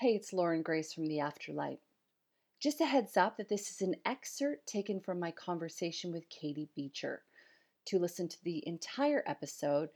[0.00, 1.78] Hey, it's Lauren Grace from The Afterlight.
[2.60, 6.70] Just a heads up that this is an excerpt taken from my conversation with Katie
[6.76, 7.24] Beecher.
[7.86, 9.88] To listen to the entire episode,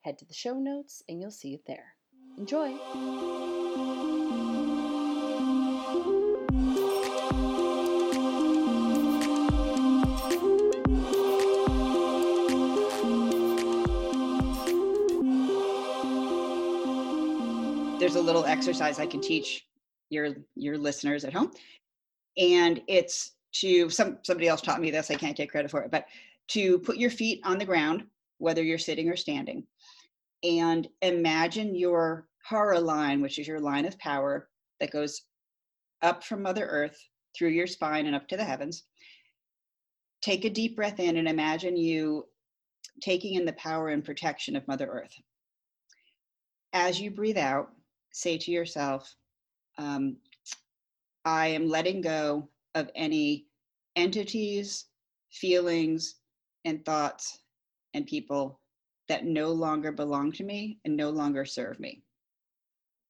[0.00, 1.92] head to the show notes and you'll see it there.
[2.38, 2.70] Enjoy!
[18.00, 19.66] There's a little exercise I can teach
[20.08, 21.52] your your listeners at home,
[22.38, 25.10] and it's to some somebody else taught me this.
[25.10, 26.06] I can't take credit for it, but
[26.48, 28.04] to put your feet on the ground,
[28.38, 29.64] whether you're sitting or standing,
[30.42, 34.48] and imagine your hara line, which is your line of power
[34.80, 35.22] that goes
[36.00, 36.98] up from Mother Earth
[37.36, 38.84] through your spine and up to the heavens.
[40.22, 42.26] Take a deep breath in and imagine you
[43.02, 45.14] taking in the power and protection of Mother Earth.
[46.72, 47.70] As you breathe out,
[48.12, 49.14] say to yourself,
[49.78, 50.16] um,
[51.24, 53.46] I am letting go of any
[53.96, 54.86] entities,
[55.30, 56.16] feelings,
[56.64, 57.38] and thoughts
[57.94, 58.60] and people
[59.08, 62.02] that no longer belong to me and no longer serve me.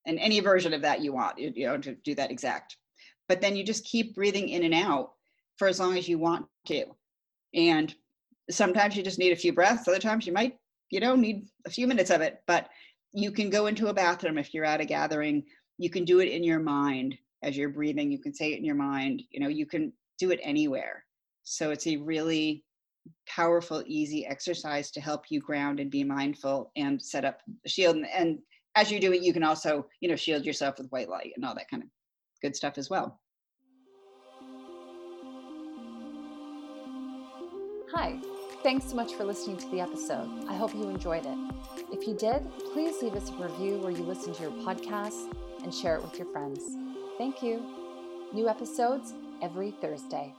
[0.07, 2.77] And any version of that you want, you, know, to do that exact.
[3.29, 5.13] But then you just keep breathing in and out
[5.59, 6.87] for as long as you want to.
[7.55, 7.95] And
[8.51, 10.57] sometimes you just need a few breaths, other times you might,
[10.91, 12.43] you know, need a few minutes of it.
[12.47, 12.69] But
[13.13, 15.43] you can go into a bathroom if you're at a gathering
[15.79, 18.65] you can do it in your mind as you're breathing you can say it in
[18.65, 21.05] your mind you know you can do it anywhere.
[21.43, 22.63] So it's a really
[23.27, 27.97] powerful easy exercise to help you ground and be mindful and set up a shield.
[27.97, 28.39] And, and
[28.77, 31.45] as you do it you can also you know shield yourself with white light and
[31.45, 31.89] all that kind of
[32.41, 33.19] good stuff as well.
[37.93, 38.21] Hi,
[38.63, 40.29] thanks so much for listening to the episode.
[40.49, 41.39] I hope you enjoyed it.
[41.93, 45.75] If you did, please leave us a review where you listen to your podcast and
[45.75, 46.63] share it with your friends.
[47.19, 47.63] Thank you.
[48.33, 50.35] New episodes every Thursday.